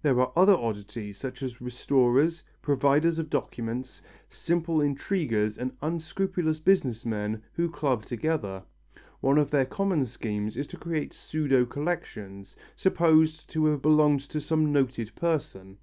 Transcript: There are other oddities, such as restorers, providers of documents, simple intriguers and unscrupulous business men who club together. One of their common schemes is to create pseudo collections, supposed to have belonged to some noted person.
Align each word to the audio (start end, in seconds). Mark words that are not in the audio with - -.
There 0.00 0.20
are 0.20 0.30
other 0.36 0.54
oddities, 0.56 1.18
such 1.18 1.42
as 1.42 1.60
restorers, 1.60 2.44
providers 2.62 3.18
of 3.18 3.28
documents, 3.28 4.00
simple 4.28 4.80
intriguers 4.80 5.58
and 5.58 5.76
unscrupulous 5.82 6.60
business 6.60 7.04
men 7.04 7.42
who 7.54 7.68
club 7.68 8.04
together. 8.04 8.62
One 9.18 9.38
of 9.38 9.50
their 9.50 9.66
common 9.66 10.06
schemes 10.06 10.56
is 10.56 10.68
to 10.68 10.76
create 10.76 11.12
pseudo 11.12 11.64
collections, 11.66 12.54
supposed 12.76 13.50
to 13.50 13.66
have 13.66 13.82
belonged 13.82 14.20
to 14.28 14.40
some 14.40 14.70
noted 14.72 15.12
person. 15.16 15.78